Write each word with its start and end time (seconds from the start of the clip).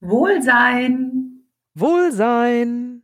Wohlsein. 0.00 1.42
Wohlsein. 1.74 3.02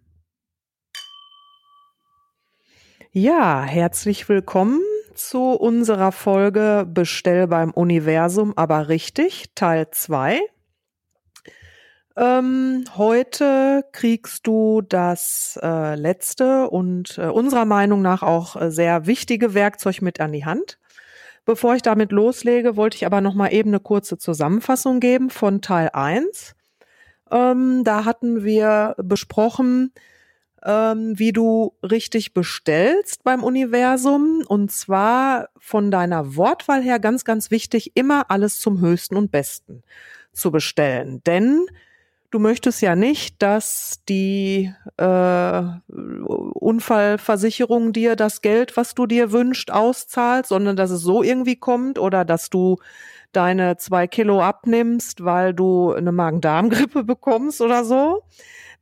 Ja, 3.10 3.64
herzlich 3.64 4.29
willkommen 4.29 4.80
zu 5.12 5.51
unserer 5.51 6.12
Folge 6.12 6.87
Bestell 6.88 7.49
beim 7.49 7.72
Universum, 7.72 8.53
aber 8.57 8.88
richtig, 8.88 9.46
Teil 9.57 9.88
2. 9.91 10.41
Ähm, 12.17 12.85
heute 12.97 13.85
kriegst 13.90 14.47
du 14.47 14.81
das 14.81 15.58
äh, 15.65 15.97
letzte 15.97 16.70
und 16.70 17.19
äh, 17.19 17.27
unserer 17.27 17.65
Meinung 17.65 18.02
nach 18.02 18.23
auch 18.23 18.55
äh, 18.55 18.70
sehr 18.70 19.06
wichtige 19.06 19.52
Werkzeug 19.52 20.01
mit 20.01 20.20
an 20.20 20.33
die 20.33 20.45
Hand. 20.45 20.79
Bevor 21.45 21.74
ich 21.74 21.83
damit 21.83 22.12
loslege, 22.12 22.77
wollte 22.77 22.97
ich 22.98 23.05
aber 23.05 23.20
noch 23.20 23.34
mal 23.34 23.52
eben 23.52 23.70
eine 23.70 23.80
kurze 23.80 24.16
Zusammenfassung 24.16 25.01
geben 25.01 25.29
von 25.29 25.61
Teil 25.61 25.91
1. 25.92 26.55
Ähm, 27.30 27.84
da 27.84 28.05
hatten 28.05 28.45
wir 28.45 28.95
besprochen, 28.98 29.92
ähm, 30.65 31.19
wie 31.19 31.32
du 31.32 31.74
richtig 31.82 32.34
bestellst 32.34 33.24
beim 33.24 33.45
Universum. 33.45 34.42
Und 34.46 34.73
zwar 34.73 35.48
von 35.59 35.91
deiner 35.91 36.37
Wortwahl 36.37 36.82
her 36.82 36.98
ganz, 36.98 37.24
ganz 37.24 37.51
wichtig, 37.51 37.92
immer 37.95 38.30
alles 38.30 38.60
zum 38.60 38.80
Höchsten 38.80 39.16
und 39.16 39.30
Besten 39.30 39.82
zu 40.32 40.51
bestellen. 40.51 41.23
Denn 41.24 41.66
du 42.34 42.41
möchtest 42.41 42.83
ja 42.83 42.97
nicht, 42.97 43.41
dass 43.43 44.01
die 44.09 44.74
äh, 44.97 45.62
Unfallversicherung 45.87 47.93
dir 47.93 48.16
das 48.16 48.43
Geld, 48.43 48.77
was 48.77 48.97
du 48.97 49.07
dir 49.07 49.30
wünscht, 49.30 49.70
auszahlt, 49.70 50.47
sondern 50.47 50.74
dass 50.74 50.91
es 50.91 51.02
so 51.02 51.23
irgendwie 51.23 51.55
kommt 51.55 51.97
oder 51.97 52.24
dass 52.24 52.51
du 52.51 52.79
deine 53.30 53.77
zwei 53.77 54.09
Kilo 54.09 54.43
abnimmst, 54.43 55.24
weil 55.24 55.55
du 55.55 55.93
eine 55.93 56.10
Magen-Darm-Grippe 56.10 57.05
bekommst 57.05 57.60
oder 57.60 57.84
so. 57.84 58.24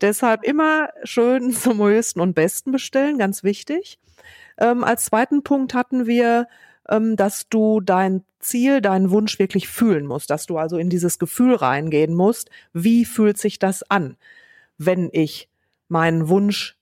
Deshalb 0.01 0.45
immer 0.45 0.89
schön 1.05 1.53
zum 1.53 1.83
höchsten 1.83 2.21
und 2.21 2.35
besten 2.35 2.73
bestellen, 2.73 3.19
ganz 3.19 3.45
wichtig. 3.45 3.99
Ähm, 4.57 4.83
als 4.83 5.05
zweiten 5.05 5.43
Punkt 5.43 5.75
hatten 5.75 6.07
wir, 6.07 6.49
ähm, 6.89 7.17
dass 7.17 7.49
du 7.49 7.81
dein 7.81 8.25
Ziel, 8.39 8.81
deinen 8.81 9.11
Wunsch 9.11 9.39
wirklich 9.39 9.69
fühlen 9.69 10.07
musst, 10.07 10.31
dass 10.31 10.47
du 10.47 10.59
also 10.59 10.77
in 10.77 10.91
dieses 10.91 11.19
Gefühl 11.19 11.55
reingehen 11.55 12.15
musst. 12.15 12.51
Wie 12.73 13.05
fühlt 13.05 13.39
sich 13.39 13.59
das 13.59 13.83
an, 13.89 14.17
wenn 14.79 15.09
ich 15.13 15.49
meinen 15.89 16.29
Wunsch 16.29 16.77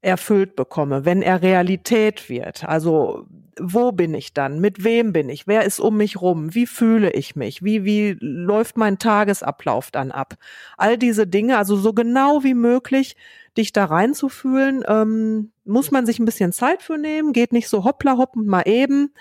erfüllt 0.00 0.54
bekomme, 0.54 1.04
wenn 1.04 1.22
er 1.22 1.42
Realität 1.42 2.28
wird? 2.28 2.64
Also 2.64 3.26
wo 3.58 3.92
bin 3.92 4.14
ich 4.14 4.34
dann? 4.34 4.60
Mit 4.60 4.84
wem 4.84 5.12
bin 5.12 5.28
ich? 5.28 5.46
Wer 5.46 5.64
ist 5.64 5.80
um 5.80 5.96
mich 5.96 6.20
rum? 6.20 6.54
Wie 6.54 6.66
fühle 6.66 7.10
ich 7.12 7.36
mich? 7.36 7.62
Wie, 7.62 7.84
wie 7.84 8.16
läuft 8.20 8.76
mein 8.76 8.98
Tagesablauf 8.98 9.90
dann 9.90 10.10
ab? 10.10 10.34
All 10.76 10.98
diese 10.98 11.26
Dinge, 11.26 11.58
also 11.58 11.76
so 11.76 11.92
genau 11.92 12.42
wie 12.42 12.54
möglich, 12.54 13.16
dich 13.56 13.72
da 13.72 13.84
reinzufühlen, 13.84 14.84
ähm, 14.88 15.52
muss 15.64 15.90
man 15.90 16.06
sich 16.06 16.18
ein 16.18 16.24
bisschen 16.24 16.52
Zeit 16.52 16.82
für 16.82 16.98
nehmen, 16.98 17.32
geht 17.32 17.52
nicht 17.52 17.68
so 17.68 17.84
hoppla 17.84 18.16
hoppend 18.16 18.46
mal 18.46 18.62
eben. 18.66 19.12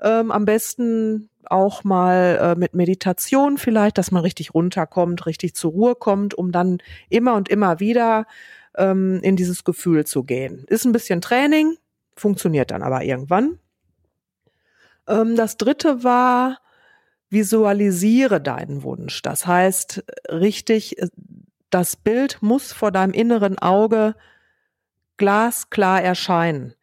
Ähm, 0.00 0.30
am 0.30 0.44
besten 0.44 1.30
auch 1.44 1.84
mal 1.84 2.38
äh, 2.40 2.58
mit 2.58 2.74
Meditation 2.74 3.58
vielleicht, 3.58 3.98
dass 3.98 4.10
man 4.10 4.22
richtig 4.22 4.54
runterkommt, 4.54 5.26
richtig 5.26 5.54
zur 5.54 5.72
Ruhe 5.72 5.94
kommt, 5.94 6.34
um 6.34 6.52
dann 6.52 6.78
immer 7.08 7.34
und 7.34 7.48
immer 7.48 7.80
wieder 7.80 8.26
ähm, 8.76 9.20
in 9.22 9.36
dieses 9.36 9.64
Gefühl 9.64 10.04
zu 10.04 10.24
gehen. 10.24 10.64
Ist 10.68 10.84
ein 10.84 10.92
bisschen 10.92 11.20
Training, 11.20 11.76
funktioniert 12.16 12.70
dann 12.70 12.82
aber 12.82 13.04
irgendwann. 13.04 13.58
Ähm, 15.08 15.36
das 15.36 15.56
dritte 15.56 16.02
war, 16.02 16.58
visualisiere 17.30 18.40
deinen 18.40 18.82
Wunsch. 18.82 19.22
Das 19.22 19.46
heißt, 19.46 20.04
richtig, 20.30 20.98
äh, 20.98 21.08
das 21.70 21.96
Bild 21.96 22.38
muss 22.40 22.72
vor 22.72 22.92
deinem 22.92 23.12
inneren 23.12 23.58
Auge 23.58 24.14
glasklar 25.16 26.02
erscheinen. 26.02 26.74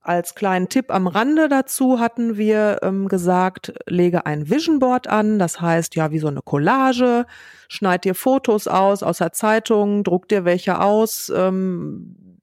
Als 0.00 0.36
kleinen 0.36 0.68
Tipp 0.68 0.92
am 0.92 1.08
Rande 1.08 1.48
dazu 1.48 1.98
hatten 1.98 2.36
wir 2.36 2.78
ähm, 2.82 3.08
gesagt, 3.08 3.74
lege 3.86 4.24
ein 4.24 4.48
Vision 4.48 4.78
Board 4.78 5.08
an, 5.08 5.40
das 5.40 5.60
heißt 5.60 5.96
ja 5.96 6.12
wie 6.12 6.20
so 6.20 6.28
eine 6.28 6.42
Collage, 6.42 7.26
schneid 7.68 8.04
dir 8.04 8.14
Fotos 8.14 8.68
aus 8.68 9.02
aus 9.02 9.18
der 9.18 9.32
Zeitung, 9.32 10.04
druck 10.04 10.28
dir 10.28 10.44
welche 10.44 10.80
aus, 10.80 11.28
ähm, 11.34 12.38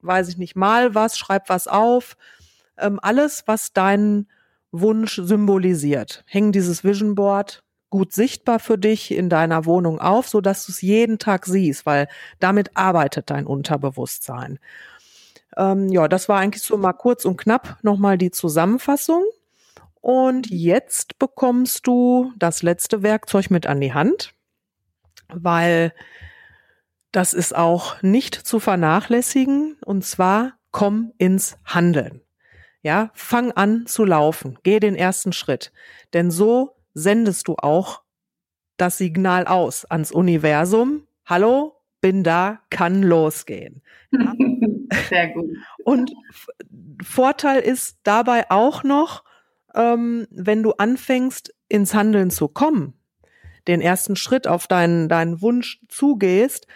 weiß 0.00 0.28
ich 0.28 0.38
nicht, 0.38 0.56
mal 0.56 0.96
was, 0.96 1.16
schreib 1.16 1.48
was 1.48 1.68
auf, 1.68 2.16
ähm, 2.78 2.98
alles, 3.00 3.44
was 3.46 3.72
deinen 3.72 4.26
Wunsch 4.72 5.20
symbolisiert. 5.22 6.24
Häng 6.26 6.50
dieses 6.50 6.82
Vision 6.82 7.14
Board 7.14 7.62
gut 7.90 8.12
sichtbar 8.12 8.58
für 8.58 8.78
dich 8.78 9.10
in 9.10 9.28
deiner 9.28 9.64
Wohnung 9.64 9.98
auf, 10.00 10.28
so 10.28 10.40
dass 10.40 10.66
du 10.66 10.72
es 10.72 10.82
jeden 10.82 11.18
Tag 11.18 11.46
siehst, 11.46 11.86
weil 11.86 12.08
damit 12.38 12.76
arbeitet 12.76 13.30
dein 13.30 13.46
Unterbewusstsein. 13.46 14.58
Ähm, 15.56 15.88
ja, 15.88 16.08
das 16.08 16.28
war 16.28 16.38
eigentlich 16.38 16.62
so 16.62 16.76
mal 16.76 16.92
kurz 16.92 17.24
und 17.24 17.36
knapp 17.36 17.78
nochmal 17.82 18.18
die 18.18 18.30
Zusammenfassung. 18.30 19.24
Und 20.00 20.48
jetzt 20.48 21.18
bekommst 21.18 21.86
du 21.86 22.32
das 22.36 22.62
letzte 22.62 23.02
Werkzeug 23.02 23.50
mit 23.50 23.66
an 23.66 23.80
die 23.80 23.94
Hand, 23.94 24.34
weil 25.28 25.92
das 27.10 27.32
ist 27.32 27.56
auch 27.56 28.00
nicht 28.02 28.34
zu 28.34 28.60
vernachlässigen. 28.60 29.76
Und 29.84 30.04
zwar 30.04 30.54
komm 30.70 31.12
ins 31.18 31.56
Handeln. 31.64 32.20
Ja, 32.82 33.10
fang 33.12 33.50
an 33.52 33.86
zu 33.86 34.04
laufen, 34.04 34.56
geh 34.62 34.78
den 34.78 34.94
ersten 34.94 35.32
Schritt, 35.32 35.72
denn 36.12 36.30
so 36.30 36.77
sendest 36.98 37.48
du 37.48 37.56
auch 37.56 38.02
das 38.76 38.98
Signal 38.98 39.46
aus 39.46 39.84
ans 39.84 40.12
Universum. 40.12 41.06
Hallo, 41.26 41.76
bin 42.00 42.24
da, 42.24 42.60
kann 42.70 43.02
losgehen. 43.02 43.82
Ja? 44.12 44.32
Sehr 45.08 45.28
gut. 45.28 45.50
Und 45.84 46.12
Vorteil 47.02 47.60
ist 47.60 47.98
dabei 48.02 48.50
auch 48.50 48.84
noch, 48.84 49.24
ähm, 49.74 50.26
wenn 50.30 50.62
du 50.62 50.72
anfängst, 50.72 51.54
ins 51.68 51.94
Handeln 51.94 52.30
zu 52.30 52.48
kommen, 52.48 52.94
den 53.66 53.80
ersten 53.80 54.16
Schritt 54.16 54.46
auf 54.46 54.66
deinen, 54.66 55.08
deinen 55.08 55.42
Wunsch 55.42 55.84
zugehst, 55.88 56.66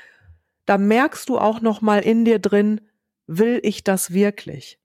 da 0.66 0.76
merkst 0.76 1.28
du 1.28 1.38
auch 1.38 1.60
noch 1.60 1.80
mal 1.80 2.00
in 2.00 2.24
dir 2.24 2.38
drin, 2.38 2.82
will 3.26 3.58
ich 3.62 3.84
das 3.84 4.12
wirklich? 4.12 4.78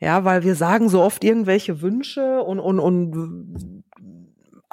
Ja, 0.00 0.24
weil 0.24 0.42
wir 0.42 0.56
sagen 0.56 0.88
so 0.88 1.00
oft 1.00 1.22
irgendwelche 1.22 1.80
Wünsche 1.80 2.42
und, 2.42 2.58
und, 2.58 2.80
und 2.80 3.84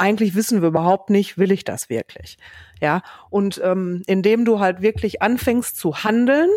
eigentlich 0.01 0.35
wissen 0.35 0.61
wir 0.61 0.69
überhaupt 0.69 1.09
nicht, 1.09 1.37
will 1.37 1.51
ich 1.51 1.63
das 1.63 1.89
wirklich? 1.89 2.37
Ja, 2.81 3.01
und 3.29 3.61
ähm, 3.63 4.03
indem 4.07 4.43
du 4.45 4.59
halt 4.59 4.81
wirklich 4.81 5.21
anfängst 5.21 5.77
zu 5.77 6.03
handeln, 6.03 6.49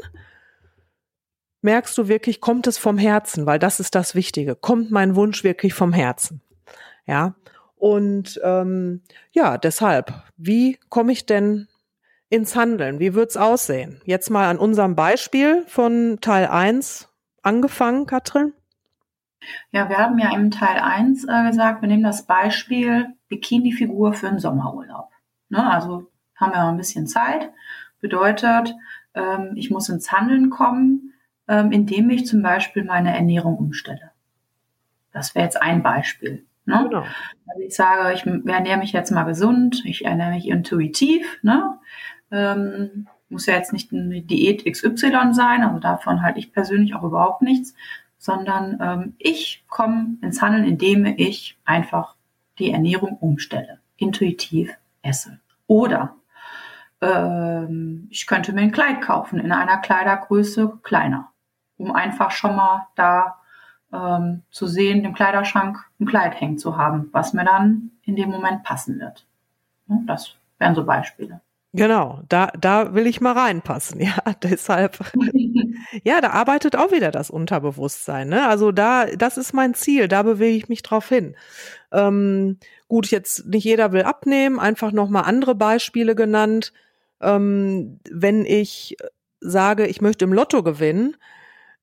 merkst 1.61 1.97
du 1.97 2.09
wirklich, 2.09 2.41
kommt 2.41 2.67
es 2.67 2.79
vom 2.79 2.99
Herzen, 2.99 3.47
weil 3.47 3.59
das 3.59 3.81
ist 3.81 3.95
das 3.95 4.15
Wichtige. 4.15 4.57
Kommt 4.57 4.91
mein 4.91 5.15
Wunsch 5.15 5.45
wirklich 5.45 5.75
vom 5.75 5.93
Herzen? 5.93 6.41
Ja, 7.07 7.35
und 7.77 8.41
ähm, 8.43 9.03
ja, 9.33 9.59
deshalb, 9.59 10.13
wie 10.37 10.79
komme 10.89 11.13
ich 11.13 11.27
denn 11.27 11.69
ins 12.31 12.57
Handeln? 12.57 12.99
Wie 12.99 13.13
wird's 13.13 13.37
aussehen? 13.37 14.01
Jetzt 14.07 14.31
mal 14.31 14.49
an 14.49 14.59
unserem 14.59 14.97
Beispiel 14.97 15.65
von 15.67 16.19
Teil 16.23 16.47
1 16.47 17.11
angefangen, 17.43 18.07
Katrin. 18.07 18.55
Ja, 19.71 19.89
wir 19.89 19.99
haben 19.99 20.19
ja 20.19 20.35
im 20.35 20.51
Teil 20.51 20.79
1 20.79 21.25
äh, 21.25 21.47
gesagt, 21.47 21.83
wir 21.83 21.89
nehmen 21.89 22.03
das 22.03 22.27
Beispiel 22.27 23.09
Bikini-Figur 23.29 24.15
für 24.15 24.29
einen 24.29 24.39
Sommerurlaub. 24.39 25.11
Ne? 25.49 25.71
Also 25.71 26.11
haben 26.37 26.53
wir 26.53 26.63
noch 26.63 26.69
ein 26.69 26.77
bisschen 26.77 27.07
Zeit. 27.07 27.51
Bedeutet, 28.01 28.75
ähm, 29.15 29.53
ich 29.57 29.71
muss 29.71 29.89
ins 29.89 30.13
Handeln 30.13 30.51
kommen, 30.51 31.15
ähm, 31.49 31.73
indem 31.73 32.11
ich 32.11 32.27
zum 32.27 32.43
Beispiel 32.43 32.85
meine 32.85 33.15
Ernährung 33.15 33.57
umstelle. 33.57 34.11
Das 35.13 35.35
wäre 35.35 35.45
jetzt 35.45 35.61
ein 35.61 35.83
Beispiel. 35.83 36.45
Ne? 36.67 36.87
Genau. 36.89 37.05
Also 37.47 37.61
ich 37.61 37.75
sage, 37.75 38.13
ich 38.15 38.27
ernähre 38.27 38.79
mich 38.79 38.93
jetzt 38.93 39.11
mal 39.11 39.25
gesund, 39.25 39.83
ich 39.85 40.05
ernähre 40.05 40.33
mich 40.33 40.49
intuitiv. 40.49 41.39
Ne? 41.43 41.79
Ähm, 42.31 43.07
muss 43.29 43.47
ja 43.47 43.55
jetzt 43.55 43.73
nicht 43.73 43.93
eine 43.93 44.23
Diät 44.23 44.65
XY 44.65 45.33
sein, 45.33 45.63
also 45.63 45.79
davon 45.79 46.23
halte 46.23 46.39
ich 46.39 46.53
persönlich 46.53 46.95
auch 46.95 47.03
überhaupt 47.03 47.43
nichts, 47.43 47.75
sondern 48.25 48.79
ähm, 48.81 49.17
ich 49.19 49.67
komme 49.69 50.17
ins 50.23 50.41
Handeln, 50.41 50.65
indem 50.65 51.05
ich 51.05 51.59
einfach 51.67 52.17
die 52.59 52.71
Ernährung 52.71 53.19
umstelle, 53.19 53.81
intuitiv 53.99 54.75
esse. 55.03 55.41
Oder 55.67 56.15
ähm, 57.03 58.09
ich 58.11 58.27
könnte 58.27 58.55
mir 58.55 58.63
ein 58.63 58.73
Kleid 58.73 59.03
kaufen 59.03 59.39
in 59.39 59.53
einer 59.53 59.77
Kleidergröße 59.77 60.79
kleiner, 60.83 61.33
um 61.77 61.93
einfach 61.93 62.31
schon 62.31 62.57
mal 62.57 62.87
da 62.95 63.43
ähm, 63.93 64.43
zu 64.51 64.69
sehen, 64.69 65.05
im 65.05 65.13
Kleiderschrank 65.13 65.77
ein 66.01 66.07
Kleid 66.07 66.41
hängen 66.41 66.57
zu 66.57 66.79
haben, 66.79 67.11
was 67.13 67.35
mir 67.35 67.45
dann 67.45 67.91
in 68.05 68.17
dem 68.17 68.31
Moment 68.31 68.63
passen 68.63 68.99
wird. 69.01 69.27
Das 70.07 70.35
wären 70.59 70.75
so 70.75 70.87
Beispiele. 70.87 71.43
Genau, 71.77 72.23
da, 72.29 72.53
da 72.57 72.95
will 72.95 73.09
ich 73.09 73.21
mal 73.21 73.33
reinpassen, 73.33 74.01
ja, 74.01 74.15
deshalb. 74.41 74.99
ja, 76.05 76.21
da 76.21 76.31
arbeitet 76.31 76.77
auch 76.77 76.93
wieder 76.93 77.11
das 77.11 77.31
Unterbewusstsein, 77.31 78.29
ne? 78.29 78.47
Also 78.47 78.71
da, 78.71 79.07
das 79.07 79.37
ist 79.37 79.53
mein 79.55 79.75
Ziel, 79.75 80.07
da 80.07 80.23
bewege 80.23 80.57
ich 80.57 80.69
mich 80.69 80.83
drauf 80.83 81.09
hin. 81.09 81.35
Ähm, 81.91 82.59
gut, 82.87 83.09
jetzt 83.11 83.47
nicht 83.47 83.65
jeder 83.65 83.91
will 83.91 84.03
abnehmen, 84.03 84.61
einfach 84.61 84.93
nochmal 84.93 85.25
andere 85.25 85.57
Beispiele 85.57 86.15
genannt. 86.15 86.73
Ähm, 87.21 87.99
wenn 88.09 88.47
ich 88.47 88.97
sage, 89.41 89.89
ich 89.89 90.01
möchte 90.01 90.27
im 90.27 90.33
Lotto 90.33 90.63
gewinnen, 90.63 91.17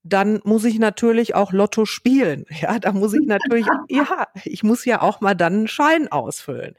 dann 0.03 0.39
muss 0.45 0.63
ich 0.63 0.79
natürlich 0.79 1.35
auch 1.35 1.51
Lotto 1.51 1.85
spielen. 1.85 2.45
Ja, 2.61 2.79
da 2.79 2.93
muss 2.93 3.13
ich 3.13 3.27
natürlich, 3.27 3.67
ja, 3.89 4.27
ich 4.45 4.63
muss 4.63 4.85
ja 4.85 5.01
auch 5.01 5.19
mal 5.19 5.35
dann 5.35 5.53
einen 5.53 5.67
Schein 5.67 6.09
ausfüllen. 6.09 6.75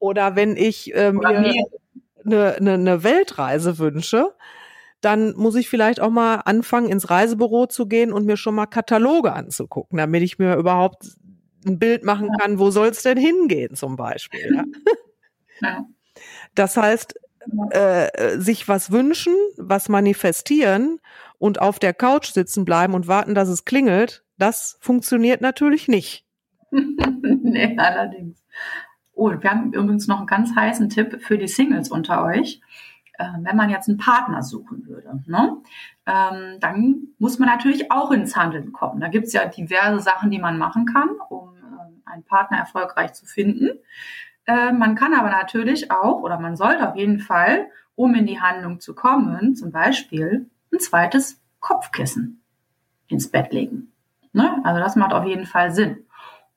Oder 0.00 0.34
wenn 0.34 0.56
ich 0.56 0.92
äh, 0.96 1.12
mir 1.12 1.54
eine, 2.26 2.54
eine, 2.54 2.74
eine 2.74 3.02
Weltreise 3.02 3.78
wünsche, 3.78 4.34
dann 5.00 5.34
muss 5.36 5.54
ich 5.54 5.68
vielleicht 5.68 6.00
auch 6.00 6.10
mal 6.10 6.36
anfangen, 6.44 6.88
ins 6.88 7.10
Reisebüro 7.10 7.66
zu 7.66 7.86
gehen 7.86 8.12
und 8.12 8.26
mir 8.26 8.36
schon 8.36 8.54
mal 8.54 8.66
Kataloge 8.66 9.32
anzugucken, 9.32 9.98
damit 9.98 10.22
ich 10.22 10.38
mir 10.38 10.56
überhaupt 10.56 11.04
ein 11.66 11.78
Bild 11.78 12.04
machen 12.04 12.30
kann, 12.38 12.58
wo 12.58 12.70
soll 12.70 12.88
es 12.88 13.02
denn 13.02 13.18
hingehen 13.18 13.74
zum 13.74 13.96
Beispiel. 13.96 14.54
Ja? 14.54 14.64
Ja. 15.62 15.86
Das 16.54 16.76
heißt, 16.76 17.14
äh, 17.70 18.38
sich 18.38 18.68
was 18.68 18.90
wünschen, 18.90 19.34
was 19.56 19.88
manifestieren 19.88 21.00
und 21.38 21.60
auf 21.60 21.78
der 21.78 21.94
Couch 21.94 22.32
sitzen 22.32 22.66
bleiben 22.66 22.92
und 22.92 23.08
warten, 23.08 23.34
dass 23.34 23.48
es 23.48 23.64
klingelt, 23.64 24.22
das 24.36 24.76
funktioniert 24.80 25.40
natürlich 25.40 25.88
nicht. 25.88 26.26
nee, 26.70 27.74
allerdings. 27.78 28.44
Oh, 29.16 29.30
wir 29.30 29.50
haben 29.50 29.72
übrigens 29.72 30.06
noch 30.06 30.18
einen 30.18 30.26
ganz 30.26 30.54
heißen 30.54 30.90
Tipp 30.90 31.22
für 31.22 31.38
die 31.38 31.48
Singles 31.48 31.90
unter 31.90 32.22
euch. 32.22 32.60
Äh, 33.14 33.24
wenn 33.40 33.56
man 33.56 33.70
jetzt 33.70 33.88
einen 33.88 33.96
Partner 33.96 34.42
suchen 34.42 34.86
würde, 34.86 35.22
ne? 35.26 35.56
ähm, 36.04 36.60
dann 36.60 37.08
muss 37.18 37.38
man 37.38 37.48
natürlich 37.48 37.90
auch 37.90 38.10
ins 38.10 38.36
Handeln 38.36 38.72
kommen. 38.72 39.00
Da 39.00 39.08
gibt 39.08 39.26
es 39.26 39.32
ja 39.32 39.46
diverse 39.46 40.00
Sachen, 40.00 40.30
die 40.30 40.38
man 40.38 40.58
machen 40.58 40.84
kann, 40.84 41.08
um 41.30 41.54
äh, 41.56 42.10
einen 42.10 42.24
Partner 42.24 42.58
erfolgreich 42.58 43.14
zu 43.14 43.24
finden. 43.24 43.70
Äh, 44.44 44.72
man 44.72 44.96
kann 44.96 45.14
aber 45.14 45.30
natürlich 45.30 45.90
auch, 45.90 46.20
oder 46.20 46.38
man 46.38 46.56
sollte 46.56 46.86
auf 46.86 46.96
jeden 46.96 47.18
Fall, 47.18 47.68
um 47.94 48.14
in 48.14 48.26
die 48.26 48.40
Handlung 48.40 48.80
zu 48.80 48.94
kommen, 48.94 49.56
zum 49.56 49.72
Beispiel 49.72 50.50
ein 50.70 50.78
zweites 50.78 51.40
Kopfkissen 51.60 52.42
ins 53.08 53.30
Bett 53.30 53.50
legen. 53.50 53.92
Ne? 54.34 54.60
Also 54.62 54.78
das 54.78 54.94
macht 54.94 55.14
auf 55.14 55.24
jeden 55.24 55.46
Fall 55.46 55.70
Sinn. 55.70 56.04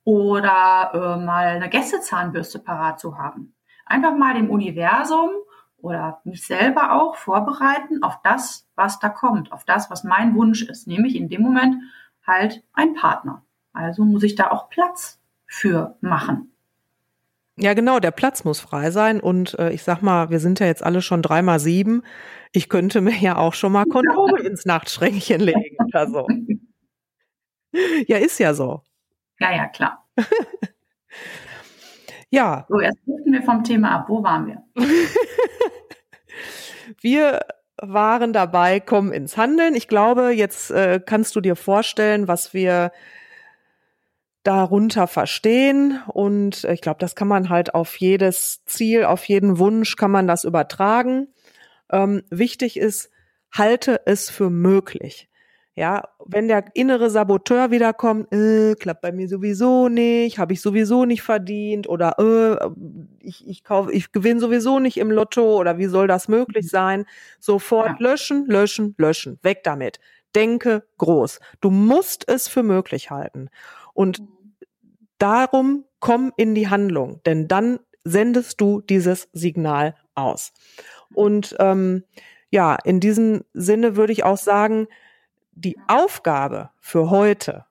Oder 0.10 0.90
äh, 0.92 1.24
mal 1.24 1.46
eine 1.50 1.70
Gästezahnbürste 1.70 2.58
parat 2.58 3.00
zu 3.00 3.20
haben. 3.20 3.54
Einfach 3.86 4.18
mal 4.18 4.34
dem 4.34 4.50
Universum 4.50 5.30
oder 5.78 6.20
mich 6.24 6.48
selber 6.48 6.94
auch 6.94 7.16
vorbereiten 7.16 8.02
auf 8.02 8.20
das, 8.24 8.68
was 8.74 8.98
da 8.98 9.10
kommt, 9.10 9.52
auf 9.52 9.66
das, 9.66 9.92
was 9.92 10.04
mein 10.04 10.34
Wunsch 10.34 10.64
ist, 10.64 10.88
nämlich 10.88 11.16
in 11.16 11.30
dem 11.30 11.44
Moment 11.44 11.76
halt 12.26 12.64
ein 12.74 12.96
Partner. 12.96 13.46
Also 13.72 14.04
muss 14.04 14.24
ich 14.24 14.34
da 14.34 14.50
auch 14.50 14.70
Platz 14.70 15.22
für 15.46 15.96
machen. 16.02 16.56
Ja, 17.56 17.76
genau, 17.76 18.00
der 18.00 18.10
Platz 18.10 18.44
muss 18.44 18.60
frei 18.60 18.90
sein. 18.90 19.20
Und 19.20 19.60
äh, 19.60 19.70
ich 19.70 19.84
sag 19.84 20.02
mal, 20.02 20.32
wir 20.32 20.40
sind 20.40 20.60
ja 20.60 20.66
jetzt 20.66 20.84
alle 20.84 21.04
schon 21.04 21.22
dreimal 21.22 21.60
sieben. 21.60 22.02
Ich 22.52 22.68
könnte 22.68 23.02
mir 23.02 23.16
ja 23.16 23.38
auch 23.38 23.54
schon 23.54 23.74
mal 23.74 23.86
Kondome 23.86 24.40
ins 24.44 24.66
Nachtschränkchen 24.66 25.40
legen 25.40 25.78
oder 25.86 26.08
so. 26.10 26.26
Ja, 28.08 28.18
ist 28.18 28.40
ja 28.40 28.56
so. 28.56 28.82
Ja, 29.40 29.56
ja, 29.56 29.68
klar. 29.68 30.06
ja. 32.30 32.66
So, 32.70 32.80
jetzt 32.80 33.00
driften 33.06 33.34
wir 33.34 33.44
vom 33.44 33.64
Thema 33.64 33.92
ab. 33.92 34.10
Wo 34.10 34.24
waren 34.24 34.48
wir? 34.48 34.64
wir 37.02 37.40
waren 37.82 38.34
dabei, 38.34 38.80
kommen 38.80 39.14
ins 39.14 39.38
Handeln. 39.38 39.76
Ich 39.76 39.88
glaube, 39.88 40.32
jetzt 40.32 40.72
äh, 40.72 41.00
kannst 41.04 41.36
du 41.36 41.42
dir 41.42 41.56
vorstellen, 41.56 42.28
was 42.28 42.54
wir 42.54 42.92
darunter 44.44 45.08
verstehen. 45.08 46.02
Und 46.08 46.64
ich 46.66 46.82
glaube, 46.82 47.00
das 47.00 47.16
kann 47.16 47.28
man 47.28 47.50
halt 47.50 47.74
auf 47.74 47.98
jedes 47.98 48.64
Ziel, 48.66 49.06
auf 49.06 49.26
jeden 49.26 49.60
Wunsch 49.60 49.96
kann 49.96 50.12
man 50.12 50.28
das 50.28 50.44
übertragen. 50.44 51.28
Ähm, 51.92 52.24
wichtig 52.30 52.78
ist, 52.78 53.12
halte 53.52 54.02
es 54.06 54.30
für 54.30 54.50
möglich. 54.50 55.29
Ja, 55.80 56.10
wenn 56.26 56.50
der 56.50 56.66
innere 56.74 57.10
Saboteur 57.10 57.72
wiederkommt, 57.72 58.34
äh, 58.34 58.76
klappt 58.76 59.00
bei 59.00 59.14
mir 59.14 59.30
sowieso 59.30 59.88
nicht, 59.88 60.38
habe 60.38 60.52
ich 60.52 60.60
sowieso 60.60 61.06
nicht 61.06 61.22
verdient 61.22 61.88
oder 61.88 62.20
äh, 62.20 62.70
ich, 63.22 63.48
ich 63.48 63.64
kaufe, 63.64 63.94
ich 63.94 64.12
gewinne 64.12 64.42
sowieso 64.42 64.80
nicht 64.80 64.98
im 64.98 65.10
Lotto 65.10 65.58
oder 65.58 65.78
wie 65.78 65.86
soll 65.86 66.08
das 66.08 66.28
möglich 66.28 66.66
mhm. 66.66 66.70
sein? 66.70 67.06
Sofort 67.40 67.98
ja. 67.98 68.10
löschen, 68.10 68.46
löschen, 68.48 68.94
löschen, 68.98 69.40
weg 69.42 69.64
damit. 69.64 70.02
Denke 70.36 70.84
groß. 70.98 71.40
Du 71.62 71.70
musst 71.70 72.28
es 72.28 72.50
für 72.50 72.62
möglich 72.62 73.10
halten. 73.10 73.48
Und 73.94 74.20
mhm. 74.20 74.28
darum 75.18 75.86
komm 76.02 76.34
in 76.36 76.56
die 76.56 76.68
Handlung, 76.68 77.22
denn 77.26 77.48
dann 77.48 77.80
sendest 78.04 78.60
du 78.60 78.82
dieses 78.82 79.30
Signal 79.32 79.96
aus. 80.14 80.52
Und 81.14 81.56
ähm, 81.58 82.04
ja, 82.52 82.76
in 82.84 83.00
diesem 83.00 83.46
Sinne 83.54 83.96
würde 83.96 84.12
ich 84.12 84.26
auch 84.26 84.38
sagen, 84.38 84.90
die 85.62 85.78
Aufgabe 85.88 86.72
für 86.80 87.10
heute, 87.10 87.66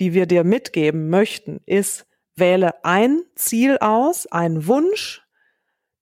die 0.00 0.12
wir 0.12 0.26
dir 0.26 0.44
mitgeben 0.44 1.08
möchten, 1.08 1.60
ist, 1.66 2.06
wähle 2.34 2.84
ein 2.84 3.22
Ziel 3.34 3.78
aus, 3.78 4.26
einen 4.26 4.66
Wunsch, 4.66 5.22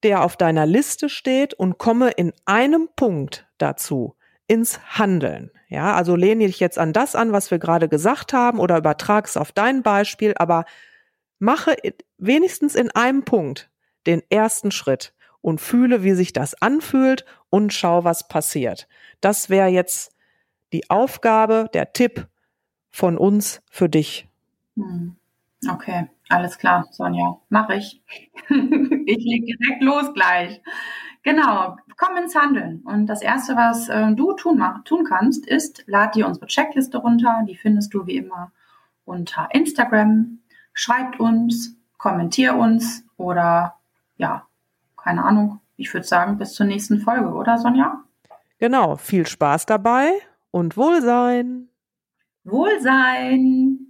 der 0.02 0.22
auf 0.22 0.36
deiner 0.36 0.66
Liste 0.66 1.08
steht 1.08 1.54
und 1.54 1.78
komme 1.78 2.10
in 2.10 2.32
einem 2.44 2.88
Punkt 2.94 3.46
dazu 3.58 4.16
ins 4.46 4.98
Handeln. 4.98 5.50
Ja, 5.68 5.94
also 5.94 6.14
lehne 6.14 6.46
dich 6.46 6.60
jetzt 6.60 6.78
an 6.78 6.92
das 6.92 7.16
an, 7.16 7.32
was 7.32 7.50
wir 7.50 7.58
gerade 7.58 7.88
gesagt 7.88 8.32
haben 8.32 8.58
oder 8.58 8.76
übertrag 8.76 9.26
es 9.26 9.36
auf 9.36 9.52
dein 9.52 9.82
Beispiel, 9.82 10.34
aber 10.36 10.66
mache 11.38 11.76
wenigstens 12.18 12.74
in 12.74 12.90
einem 12.90 13.24
Punkt 13.24 13.70
den 14.06 14.22
ersten 14.28 14.70
Schritt 14.70 15.14
und 15.40 15.60
fühle, 15.60 16.02
wie 16.02 16.12
sich 16.12 16.32
das 16.32 16.60
anfühlt 16.60 17.24
und 17.48 17.72
schau, 17.72 18.04
was 18.04 18.28
passiert. 18.28 18.88
Das 19.20 19.48
wäre 19.48 19.68
jetzt 19.68 20.13
die 20.75 20.91
Aufgabe, 20.91 21.71
der 21.73 21.93
Tipp 21.93 22.26
von 22.91 23.17
uns 23.17 23.62
für 23.71 23.88
dich. 23.88 24.29
Hm. 24.76 25.17
Okay, 25.71 26.09
alles 26.29 26.59
klar, 26.59 26.87
Sonja, 26.91 27.38
mache 27.49 27.76
ich. 27.76 28.03
ich 28.49 29.25
leg 29.25 29.47
direkt 29.47 29.82
los 29.82 30.12
gleich. 30.12 30.61
Genau, 31.23 31.76
komm 31.97 32.17
ins 32.19 32.35
Handeln. 32.35 32.82
Und 32.85 33.06
das 33.06 33.23
Erste, 33.23 33.56
was 33.56 33.88
äh, 33.88 34.12
du 34.15 34.35
tun, 34.35 34.59
mach, 34.59 34.82
tun 34.85 35.05
kannst, 35.05 35.47
ist, 35.47 35.85
lad 35.87 36.17
dir 36.17 36.26
unsere 36.26 36.47
Checkliste 36.47 36.99
runter. 36.99 37.44
Die 37.49 37.56
findest 37.56 37.94
du 37.94 38.06
wie 38.06 38.17
immer 38.17 38.53
unter 39.05 39.49
Instagram. 39.53 40.41
Schreibt 40.75 41.19
uns, 41.21 41.76
kommentier 41.97 42.56
uns 42.56 43.06
oder 43.17 43.76
ja, 44.17 44.47
keine 44.97 45.25
Ahnung. 45.25 45.61
Ich 45.76 45.94
würde 45.94 46.06
sagen, 46.06 46.37
bis 46.37 46.53
zur 46.53 46.67
nächsten 46.67 47.00
Folge, 47.00 47.33
oder 47.33 47.59
Sonja? 47.59 48.02
Genau, 48.59 48.97
viel 48.97 49.26
Spaß 49.26 49.66
dabei 49.66 50.12
und 50.54 50.76
Wohlsein. 50.76 51.68
Wohlsein. 52.44 53.84